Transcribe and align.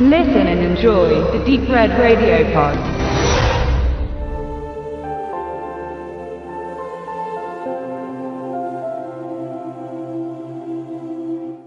Listen 0.00 0.46
and 0.46 0.60
enjoy 0.60 1.08
the 1.36 1.44
Deep 1.44 1.68
Red 1.68 1.90
Radio 1.98 2.44
Pod. 2.52 2.78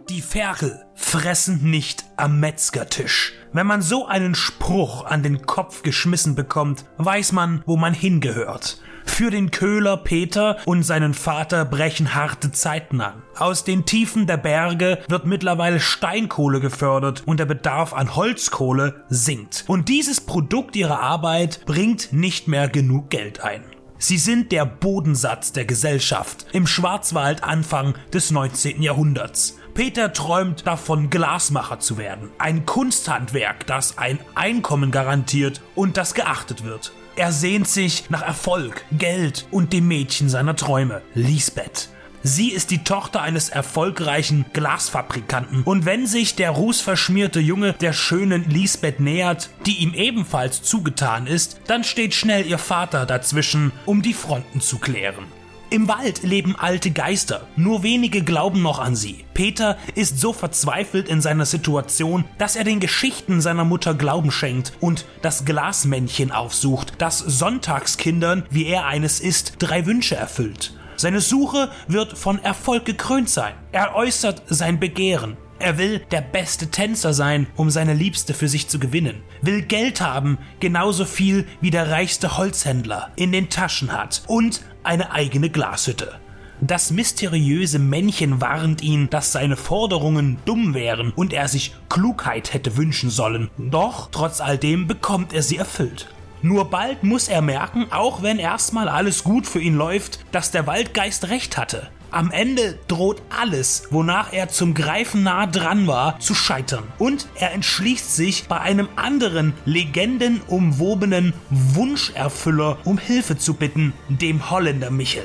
Die 0.09 0.21
Ferkel 0.21 0.85
fressen 0.95 1.69
nicht 1.69 2.05
am 2.15 2.39
Metzgertisch. 2.39 3.33
Wenn 3.53 3.67
man 3.67 3.81
so 3.81 4.07
einen 4.07 4.33
Spruch 4.33 5.03
an 5.03 5.23
den 5.23 5.45
Kopf 5.45 5.83
geschmissen 5.83 6.35
bekommt, 6.35 6.85
weiß 6.97 7.33
man, 7.33 7.63
wo 7.65 7.75
man 7.75 7.93
hingehört. 7.93 8.79
Für 9.05 9.29
den 9.29 9.51
Köhler 9.51 9.97
Peter 9.97 10.57
und 10.65 10.83
seinen 10.83 11.13
Vater 11.13 11.65
brechen 11.65 12.15
harte 12.15 12.53
Zeiten 12.53 13.01
an. 13.01 13.23
Aus 13.37 13.65
den 13.65 13.85
Tiefen 13.85 14.25
der 14.25 14.37
Berge 14.37 14.99
wird 15.09 15.25
mittlerweile 15.25 15.81
Steinkohle 15.81 16.61
gefördert 16.61 17.23
und 17.25 17.41
der 17.41 17.45
Bedarf 17.45 17.93
an 17.93 18.15
Holzkohle 18.15 19.03
sinkt. 19.09 19.65
Und 19.67 19.89
dieses 19.89 20.21
Produkt 20.21 20.77
ihrer 20.77 21.01
Arbeit 21.01 21.65
bringt 21.65 22.13
nicht 22.13 22.47
mehr 22.47 22.69
genug 22.69 23.09
Geld 23.09 23.41
ein. 23.41 23.63
Sie 23.97 24.17
sind 24.17 24.51
der 24.51 24.65
Bodensatz 24.65 25.51
der 25.51 25.65
Gesellschaft 25.65 26.47
im 26.53 26.65
Schwarzwald 26.65 27.43
Anfang 27.43 27.93
des 28.11 28.31
19. 28.31 28.81
Jahrhunderts. 28.81 29.59
Peter 29.73 30.11
träumt 30.11 30.67
davon, 30.67 31.09
Glasmacher 31.09 31.79
zu 31.79 31.97
werden. 31.97 32.29
Ein 32.37 32.65
Kunsthandwerk, 32.65 33.65
das 33.67 33.97
ein 33.97 34.19
Einkommen 34.35 34.91
garantiert 34.91 35.61
und 35.75 35.97
das 35.97 36.13
geachtet 36.13 36.65
wird. 36.65 36.91
Er 37.15 37.31
sehnt 37.31 37.67
sich 37.67 38.09
nach 38.09 38.21
Erfolg, 38.21 38.83
Geld 38.91 39.47
und 39.51 39.73
dem 39.73 39.87
Mädchen 39.87 40.29
seiner 40.29 40.55
Träume, 40.55 41.01
Lisbeth. 41.13 41.89
Sie 42.23 42.49
ist 42.49 42.69
die 42.69 42.83
Tochter 42.83 43.21
eines 43.21 43.49
erfolgreichen 43.49 44.45
Glasfabrikanten 44.53 45.63
und 45.63 45.85
wenn 45.85 46.05
sich 46.05 46.35
der 46.35 46.51
rußverschmierte 46.51 47.39
Junge 47.39 47.73
der 47.73 47.93
schönen 47.93 48.47
Lisbeth 48.47 48.99
nähert, 48.99 49.49
die 49.65 49.77
ihm 49.77 49.93
ebenfalls 49.93 50.61
zugetan 50.61 51.25
ist, 51.25 51.61
dann 51.65 51.83
steht 51.83 52.13
schnell 52.13 52.45
ihr 52.45 52.59
Vater 52.59 53.07
dazwischen, 53.07 53.71
um 53.85 54.03
die 54.03 54.13
Fronten 54.13 54.61
zu 54.61 54.77
klären. 54.77 55.40
Im 55.71 55.87
Wald 55.87 56.23
leben 56.23 56.57
alte 56.57 56.91
Geister, 56.91 57.47
nur 57.55 57.81
wenige 57.81 58.25
glauben 58.25 58.61
noch 58.61 58.79
an 58.79 58.93
sie. 58.93 59.23
Peter 59.33 59.77
ist 59.95 60.19
so 60.19 60.33
verzweifelt 60.33 61.07
in 61.07 61.21
seiner 61.21 61.45
Situation, 61.45 62.25
dass 62.37 62.57
er 62.57 62.65
den 62.65 62.81
Geschichten 62.81 63.39
seiner 63.39 63.63
Mutter 63.63 63.93
Glauben 63.93 64.31
schenkt 64.31 64.73
und 64.81 65.05
das 65.21 65.45
Glasmännchen 65.45 66.33
aufsucht, 66.33 66.95
das 66.97 67.19
Sonntagskindern, 67.19 68.43
wie 68.49 68.65
er 68.65 68.85
eines 68.85 69.21
ist, 69.21 69.53
drei 69.59 69.85
Wünsche 69.85 70.17
erfüllt. 70.17 70.73
Seine 70.97 71.21
Suche 71.21 71.71
wird 71.87 72.17
von 72.17 72.43
Erfolg 72.43 72.83
gekrönt 72.83 73.29
sein. 73.29 73.53
Er 73.71 73.95
äußert 73.95 74.43
sein 74.47 74.77
Begehren. 74.77 75.37
Er 75.61 75.77
will 75.77 75.99
der 76.09 76.21
beste 76.21 76.71
Tänzer 76.71 77.13
sein, 77.13 77.45
um 77.55 77.69
seine 77.69 77.93
Liebste 77.93 78.33
für 78.33 78.47
sich 78.47 78.67
zu 78.67 78.79
gewinnen. 78.79 79.21
Will 79.43 79.61
Geld 79.61 80.01
haben, 80.01 80.39
genauso 80.59 81.05
viel 81.05 81.45
wie 81.61 81.69
der 81.69 81.91
reichste 81.91 82.35
Holzhändler 82.37 83.11
in 83.15 83.31
den 83.31 83.49
Taschen 83.49 83.91
hat. 83.91 84.23
Und 84.25 84.63
eine 84.81 85.11
eigene 85.11 85.51
Glashütte. 85.51 86.19
Das 86.61 86.89
mysteriöse 86.89 87.77
Männchen 87.77 88.41
warnt 88.41 88.81
ihn, 88.81 89.07
dass 89.11 89.31
seine 89.31 89.55
Forderungen 89.55 90.37
dumm 90.45 90.73
wären 90.73 91.11
und 91.11 91.31
er 91.31 91.47
sich 91.47 91.75
Klugheit 91.89 92.55
hätte 92.55 92.75
wünschen 92.75 93.11
sollen. 93.11 93.51
Doch 93.59 94.09
trotz 94.11 94.41
all 94.41 94.57
dem 94.57 94.87
bekommt 94.87 95.31
er 95.31 95.43
sie 95.43 95.57
erfüllt. 95.57 96.07
Nur 96.41 96.71
bald 96.71 97.03
muss 97.03 97.27
er 97.27 97.43
merken, 97.43 97.85
auch 97.91 98.23
wenn 98.23 98.39
erstmal 98.39 98.89
alles 98.89 99.23
gut 99.23 99.45
für 99.45 99.61
ihn 99.61 99.75
läuft, 99.75 100.25
dass 100.31 100.49
der 100.49 100.65
Waldgeist 100.65 101.29
recht 101.29 101.55
hatte. 101.55 101.89
Am 102.11 102.29
Ende 102.29 102.77
droht 102.89 103.21
alles, 103.29 103.83
wonach 103.89 104.33
er 104.33 104.49
zum 104.49 104.73
Greifen 104.73 105.23
nah 105.23 105.47
dran 105.47 105.87
war, 105.87 106.19
zu 106.19 106.35
scheitern. 106.35 106.83
Und 106.99 107.27
er 107.35 107.53
entschließt 107.53 108.13
sich, 108.13 108.49
bei 108.49 108.59
einem 108.59 108.89
anderen 108.97 109.53
legendenumwobenen 109.63 111.33
Wunscherfüller 111.49 112.79
um 112.83 112.97
Hilfe 112.97 113.37
zu 113.37 113.53
bitten, 113.53 113.93
dem 114.09 114.51
Holländer 114.51 114.91
Michel. 114.91 115.23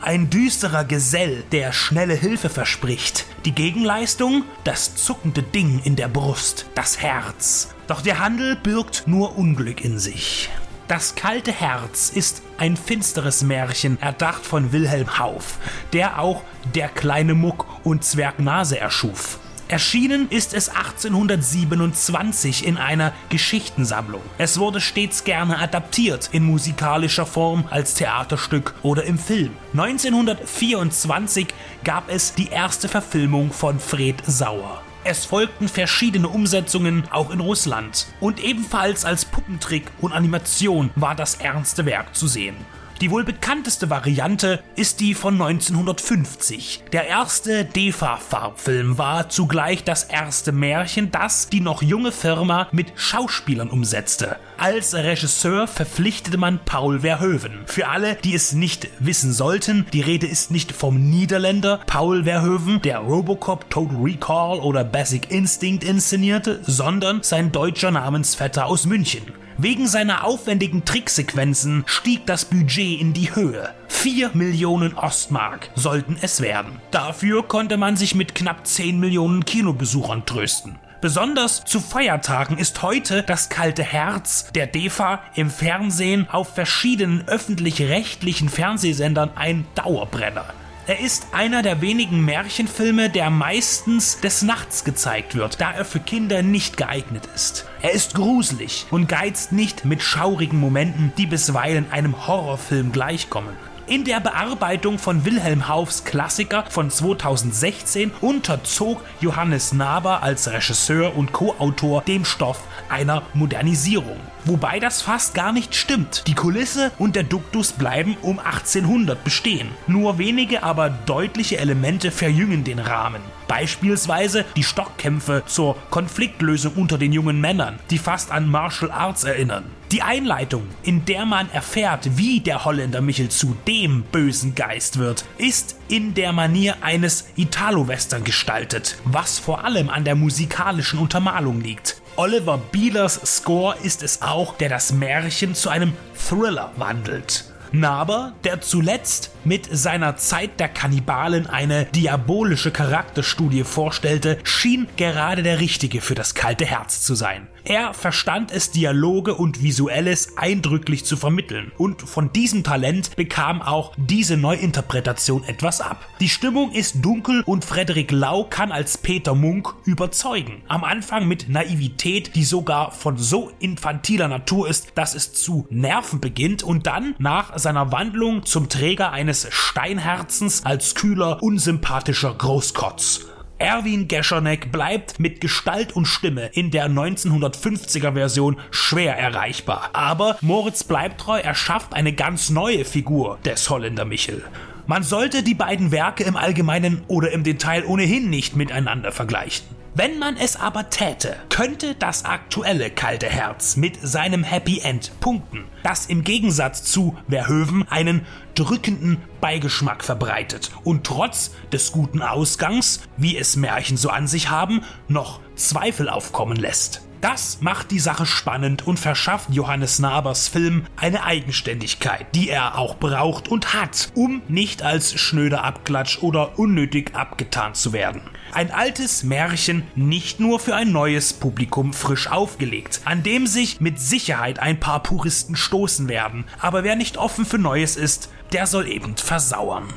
Ein 0.00 0.28
düsterer 0.28 0.84
Gesell, 0.84 1.44
der 1.52 1.72
schnelle 1.72 2.14
Hilfe 2.14 2.48
verspricht. 2.48 3.26
Die 3.44 3.52
Gegenleistung? 3.52 4.44
Das 4.64 4.96
zuckende 4.96 5.42
Ding 5.42 5.80
in 5.84 5.94
der 5.94 6.08
Brust, 6.08 6.66
das 6.74 7.00
Herz. 7.00 7.68
Doch 7.86 8.00
der 8.00 8.18
Handel 8.18 8.56
birgt 8.56 9.04
nur 9.06 9.38
Unglück 9.38 9.84
in 9.84 10.00
sich. 10.00 10.50
Das 10.86 11.14
kalte 11.14 11.50
Herz 11.50 12.10
ist 12.10 12.42
ein 12.58 12.76
finsteres 12.76 13.42
Märchen, 13.42 14.00
erdacht 14.02 14.44
von 14.44 14.70
Wilhelm 14.72 15.18
Hauff, 15.18 15.58
der 15.94 16.18
auch 16.18 16.42
Der 16.74 16.88
kleine 16.88 17.32
Muck 17.32 17.66
und 17.84 18.04
Zwergnase 18.04 18.78
erschuf. 18.78 19.38
Erschienen 19.66 20.28
ist 20.28 20.52
es 20.52 20.68
1827 20.68 22.66
in 22.66 22.76
einer 22.76 23.14
Geschichtensammlung. 23.30 24.20
Es 24.36 24.58
wurde 24.58 24.82
stets 24.82 25.24
gerne 25.24 25.58
adaptiert, 25.58 26.28
in 26.32 26.44
musikalischer 26.44 27.24
Form, 27.24 27.64
als 27.70 27.94
Theaterstück 27.94 28.74
oder 28.82 29.04
im 29.04 29.18
Film. 29.18 29.52
1924 29.72 31.46
gab 31.82 32.10
es 32.10 32.34
die 32.34 32.48
erste 32.48 32.88
Verfilmung 32.88 33.52
von 33.52 33.80
Fred 33.80 34.22
Sauer. 34.26 34.82
Es 35.06 35.26
folgten 35.26 35.68
verschiedene 35.68 36.28
Umsetzungen 36.28 37.04
auch 37.10 37.30
in 37.30 37.40
Russland. 37.40 38.06
Und 38.20 38.42
ebenfalls 38.42 39.04
als 39.04 39.26
Puppentrick 39.26 39.84
und 40.00 40.12
Animation 40.12 40.88
war 40.96 41.14
das 41.14 41.34
ernste 41.34 41.84
Werk 41.84 42.16
zu 42.16 42.26
sehen. 42.26 42.56
Die 43.00 43.10
wohl 43.10 43.24
bekannteste 43.24 43.90
Variante 43.90 44.62
ist 44.76 45.00
die 45.00 45.14
von 45.14 45.34
1950. 45.34 46.84
Der 46.92 47.08
erste 47.08 47.64
DEFA-Farbfilm 47.64 48.98
war 48.98 49.28
zugleich 49.28 49.82
das 49.82 50.04
erste 50.04 50.52
Märchen, 50.52 51.10
das 51.10 51.48
die 51.48 51.60
noch 51.60 51.82
junge 51.82 52.12
Firma 52.12 52.68
mit 52.70 52.92
Schauspielern 52.94 53.68
umsetzte. 53.68 54.36
Als 54.58 54.94
Regisseur 54.94 55.66
verpflichtete 55.66 56.38
man 56.38 56.60
Paul 56.64 57.00
Verhoeven. 57.00 57.62
Für 57.66 57.88
alle, 57.88 58.14
die 58.14 58.34
es 58.34 58.52
nicht 58.52 58.88
wissen 59.00 59.32
sollten, 59.32 59.86
die 59.92 60.00
Rede 60.00 60.28
ist 60.28 60.52
nicht 60.52 60.70
vom 60.70 61.10
Niederländer 61.10 61.80
Paul 61.86 62.24
Verhoeven, 62.24 62.80
der 62.82 62.98
Robocop, 62.98 63.68
Total 63.70 63.96
Recall 63.96 64.60
oder 64.60 64.84
Basic 64.84 65.30
Instinct 65.32 65.82
inszenierte, 65.82 66.60
sondern 66.62 67.22
sein 67.22 67.50
deutscher 67.50 67.90
Namensvetter 67.90 68.66
aus 68.66 68.86
München. 68.86 69.43
Wegen 69.56 69.86
seiner 69.86 70.24
aufwendigen 70.24 70.84
Tricksequenzen 70.84 71.84
stieg 71.86 72.26
das 72.26 72.44
Budget 72.44 73.00
in 73.00 73.12
die 73.12 73.34
Höhe. 73.34 73.72
4 73.86 74.30
Millionen 74.34 74.94
Ostmark 74.94 75.70
sollten 75.76 76.16
es 76.20 76.40
werden. 76.40 76.80
Dafür 76.90 77.46
konnte 77.46 77.76
man 77.76 77.96
sich 77.96 78.16
mit 78.16 78.34
knapp 78.34 78.66
10 78.66 78.98
Millionen 78.98 79.44
Kinobesuchern 79.44 80.26
trösten. 80.26 80.78
Besonders 81.00 81.64
zu 81.64 81.80
Feiertagen 81.80 82.58
ist 82.58 82.82
heute 82.82 83.22
das 83.22 83.48
kalte 83.48 83.84
Herz 83.84 84.50
der 84.54 84.66
DEFA 84.66 85.20
im 85.34 85.50
Fernsehen 85.50 86.28
auf 86.30 86.54
verschiedenen 86.54 87.28
öffentlich-rechtlichen 87.28 88.48
Fernsehsendern 88.48 89.30
ein 89.36 89.66
Dauerbrenner. 89.74 90.46
Er 90.86 91.00
ist 91.00 91.28
einer 91.32 91.62
der 91.62 91.80
wenigen 91.80 92.26
Märchenfilme, 92.26 93.08
der 93.08 93.30
meistens 93.30 94.20
des 94.20 94.42
Nachts 94.42 94.84
gezeigt 94.84 95.34
wird, 95.34 95.58
da 95.58 95.72
er 95.72 95.86
für 95.86 95.98
Kinder 95.98 96.42
nicht 96.42 96.76
geeignet 96.76 97.26
ist. 97.34 97.64
Er 97.80 97.92
ist 97.92 98.12
gruselig 98.12 98.86
und 98.90 99.08
geizt 99.08 99.50
nicht 99.50 99.86
mit 99.86 100.02
schaurigen 100.02 100.60
Momenten, 100.60 101.14
die 101.16 101.24
bisweilen 101.24 101.90
einem 101.90 102.26
Horrorfilm 102.26 102.92
gleichkommen. 102.92 103.56
In 103.86 104.04
der 104.04 104.18
Bearbeitung 104.18 104.98
von 104.98 105.26
Wilhelm 105.26 105.68
Haufs 105.68 106.04
Klassiker 106.04 106.64
von 106.70 106.88
2016 106.88 108.12
unterzog 108.22 109.02
Johannes 109.20 109.74
Naber 109.74 110.22
als 110.22 110.50
Regisseur 110.50 111.14
und 111.14 111.32
Co-Autor 111.32 112.00
dem 112.00 112.24
Stoff 112.24 112.62
einer 112.88 113.24
Modernisierung. 113.34 114.18
Wobei 114.46 114.80
das 114.80 115.02
fast 115.02 115.34
gar 115.34 115.52
nicht 115.52 115.74
stimmt. 115.74 116.24
Die 116.26 116.34
Kulisse 116.34 116.92
und 116.98 117.14
der 117.14 117.24
Duktus 117.24 117.72
bleiben 117.72 118.16
um 118.22 118.38
1800 118.38 119.22
bestehen. 119.22 119.68
Nur 119.86 120.16
wenige, 120.16 120.62
aber 120.62 120.88
deutliche 120.88 121.58
Elemente 121.58 122.10
verjüngen 122.10 122.64
den 122.64 122.78
Rahmen. 122.78 123.20
Beispielsweise 123.48 124.46
die 124.56 124.64
Stockkämpfe 124.64 125.42
zur 125.44 125.76
Konfliktlösung 125.90 126.72
unter 126.76 126.96
den 126.96 127.12
jungen 127.12 127.38
Männern, 127.38 127.78
die 127.90 127.98
fast 127.98 128.32
an 128.32 128.48
Martial 128.48 128.90
Arts 128.90 129.24
erinnern. 129.24 129.64
Die 129.92 130.02
Einleitung, 130.02 130.66
in 130.82 131.04
der 131.04 131.24
man 131.26 131.50
erfährt, 131.50 132.16
wie 132.16 132.40
der 132.40 132.64
Holländer 132.64 133.00
Michel 133.00 133.28
zu 133.28 133.56
dem 133.66 134.02
bösen 134.02 134.54
Geist 134.54 134.98
wird, 134.98 135.24
ist 135.38 135.76
in 135.88 136.14
der 136.14 136.32
Manier 136.32 136.76
eines 136.80 137.28
Italo-Western 137.36 138.24
gestaltet, 138.24 138.96
was 139.04 139.38
vor 139.38 139.64
allem 139.64 139.90
an 139.90 140.04
der 140.04 140.14
musikalischen 140.14 140.98
Untermalung 140.98 141.60
liegt. 141.60 142.00
Oliver 142.16 142.58
Bielers 142.58 143.20
Score 143.24 143.76
ist 143.82 144.02
es 144.02 144.22
auch, 144.22 144.56
der 144.56 144.68
das 144.68 144.92
Märchen 144.92 145.54
zu 145.54 145.68
einem 145.68 145.92
Thriller 146.14 146.72
wandelt. 146.76 147.53
Naber, 147.74 148.34
der 148.44 148.60
zuletzt 148.60 149.32
mit 149.44 149.68
seiner 149.70 150.16
Zeit 150.16 150.60
der 150.60 150.68
Kannibalen 150.68 151.46
eine 151.48 151.86
diabolische 151.86 152.70
Charakterstudie 152.70 153.64
vorstellte, 153.64 154.38
schien 154.44 154.86
gerade 154.96 155.42
der 155.42 155.60
Richtige 155.60 156.00
für 156.00 156.14
das 156.14 156.34
kalte 156.34 156.64
Herz 156.64 157.02
zu 157.02 157.14
sein. 157.14 157.48
Er 157.66 157.94
verstand 157.94 158.52
es, 158.52 158.72
Dialoge 158.72 159.34
und 159.34 159.62
Visuelles 159.62 160.36
eindrücklich 160.36 161.06
zu 161.06 161.16
vermitteln. 161.16 161.72
Und 161.78 162.02
von 162.02 162.30
diesem 162.30 162.62
Talent 162.62 163.16
bekam 163.16 163.62
auch 163.62 163.94
diese 163.96 164.36
Neuinterpretation 164.36 165.44
etwas 165.44 165.80
ab. 165.80 166.06
Die 166.20 166.28
Stimmung 166.28 166.72
ist 166.72 167.02
dunkel 167.02 167.42
und 167.46 167.64
Frederik 167.64 168.12
Lau 168.12 168.44
kann 168.44 168.70
als 168.70 168.98
Peter 168.98 169.34
Munk 169.34 169.74
überzeugen. 169.86 170.62
Am 170.68 170.84
Anfang 170.84 171.26
mit 171.26 171.48
Naivität, 171.48 172.36
die 172.36 172.44
sogar 172.44 172.90
von 172.90 173.16
so 173.16 173.50
infantiler 173.60 174.28
Natur 174.28 174.68
ist, 174.68 174.92
dass 174.94 175.14
es 175.14 175.32
zu 175.32 175.66
nerven 175.70 176.20
beginnt 176.20 176.62
und 176.62 176.86
dann 176.86 177.14
nach 177.18 177.56
seiner 177.64 177.90
Wandlung 177.90 178.46
zum 178.46 178.68
Träger 178.68 179.10
eines 179.10 179.48
Steinherzens 179.50 180.64
als 180.64 180.94
kühler, 180.94 181.42
unsympathischer 181.42 182.32
Großkotz. 182.32 183.26
Erwin 183.58 184.08
Gescherneck 184.08 184.70
bleibt 184.70 185.18
mit 185.18 185.40
Gestalt 185.40 185.96
und 185.96 186.06
Stimme 186.06 186.50
in 186.52 186.70
der 186.70 186.88
1950er 186.88 188.12
Version 188.12 188.58
schwer 188.70 189.16
erreichbar. 189.16 189.90
Aber 189.92 190.36
Moritz 190.40 190.84
bleibt 190.84 191.20
treu, 191.20 191.40
er 191.40 191.54
schafft 191.54 191.94
eine 191.94 192.12
ganz 192.12 192.50
neue 192.50 192.84
Figur 192.84 193.38
des 193.44 193.70
Holländer 193.70 194.04
Michel. 194.04 194.44
Man 194.86 195.02
sollte 195.02 195.42
die 195.42 195.54
beiden 195.54 195.90
Werke 195.90 196.24
im 196.24 196.36
Allgemeinen 196.36 197.02
oder 197.08 197.32
im 197.32 197.42
Detail 197.42 197.84
ohnehin 197.86 198.28
nicht 198.28 198.54
miteinander 198.54 199.12
vergleichen. 199.12 199.66
Wenn 199.96 200.18
man 200.18 200.36
es 200.36 200.56
aber 200.56 200.90
täte, 200.90 201.36
könnte 201.50 201.94
das 201.94 202.24
aktuelle 202.24 202.90
kalte 202.90 203.28
Herz 203.28 203.76
mit 203.76 203.96
seinem 204.02 204.42
Happy 204.42 204.80
End 204.80 205.12
punkten, 205.20 205.66
das 205.84 206.06
im 206.06 206.24
Gegensatz 206.24 206.82
zu 206.82 207.16
Verhöven 207.30 207.86
einen 207.88 208.26
drückenden 208.56 209.22
Beigeschmack 209.40 210.02
verbreitet 210.02 210.72
und 210.82 211.04
trotz 211.04 211.52
des 211.72 211.92
guten 211.92 212.22
Ausgangs, 212.22 213.02
wie 213.16 213.38
es 213.38 213.54
Märchen 213.54 213.96
so 213.96 214.08
an 214.08 214.26
sich 214.26 214.50
haben, 214.50 214.82
noch 215.06 215.38
Zweifel 215.54 216.08
aufkommen 216.08 216.56
lässt. 216.56 217.02
Das 217.24 217.62
macht 217.62 217.90
die 217.90 218.00
Sache 218.00 218.26
spannend 218.26 218.86
und 218.86 219.00
verschafft 219.00 219.48
Johannes 219.48 219.98
Nabers 219.98 220.46
Film 220.46 220.84
eine 220.94 221.24
Eigenständigkeit, 221.24 222.26
die 222.34 222.50
er 222.50 222.76
auch 222.76 222.98
braucht 222.98 223.48
und 223.48 223.72
hat, 223.72 224.10
um 224.14 224.42
nicht 224.48 224.82
als 224.82 225.18
schnöder 225.18 225.64
Abklatsch 225.64 226.18
oder 226.18 226.58
unnötig 226.58 227.14
abgetan 227.14 227.74
zu 227.74 227.94
werden. 227.94 228.20
Ein 228.52 228.70
altes 228.70 229.22
Märchen 229.22 229.84
nicht 229.94 230.38
nur 230.38 230.60
für 230.60 230.74
ein 230.74 230.92
neues 230.92 231.32
Publikum 231.32 231.94
frisch 231.94 232.30
aufgelegt, 232.30 233.00
an 233.06 233.22
dem 233.22 233.46
sich 233.46 233.80
mit 233.80 233.98
Sicherheit 233.98 234.58
ein 234.58 234.78
paar 234.78 235.02
Puristen 235.02 235.56
stoßen 235.56 236.10
werden. 236.10 236.44
Aber 236.60 236.84
wer 236.84 236.94
nicht 236.94 237.16
offen 237.16 237.46
für 237.46 237.56
Neues 237.56 237.96
ist, 237.96 238.28
der 238.52 238.66
soll 238.66 238.86
eben 238.86 239.16
versauern. 239.16 239.88